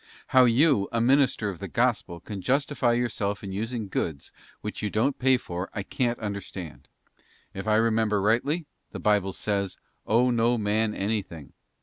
[0.29, 4.31] How you, a minister of the Gospel, can justify yourself in using goods
[4.61, 6.89] which you don't pay for, I can't understand.
[7.53, 9.77] If I remember rightly, the Bible says:
[10.07, 11.53] 'Owe no man anything.'